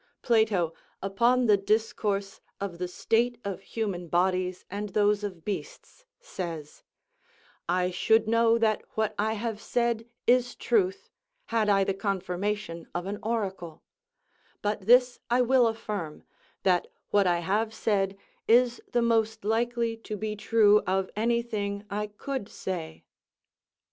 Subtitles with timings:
[0.23, 0.73] Plato,
[1.03, 6.81] upon the discourse of the state of human bodies and those of beasts, says,
[7.69, 11.11] "I should know that what I have said is truth,
[11.53, 13.83] had I the confirmation of an oracle;
[14.63, 16.23] but this I will affirm,
[16.63, 21.85] that what I have said is the most likely to be true of any thing
[21.91, 23.03] I could say."